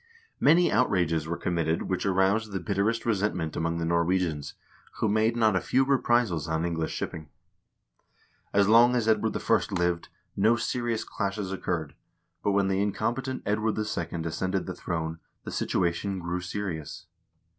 [0.39, 4.53] Many outrages were committed which aroused the bitterest resentment among the Nor wegians,
[4.95, 7.29] who made not a few reprisals on English shipping.
[8.51, 9.59] As long as Edward I.
[9.75, 11.93] lived, no serious clashes occurred,
[12.41, 14.23] but when the incompetent Edward II.
[14.23, 17.05] ascended the throne, the situation grew serious.